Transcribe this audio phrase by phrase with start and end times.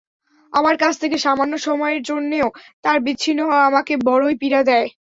[0.53, 2.47] আমার কাছ থেকে সামান্য সময়ের জন্যেও
[2.83, 4.87] তার বিচ্ছিন্ন হওয়া আমাকে বড়ই পীড়া দেয়।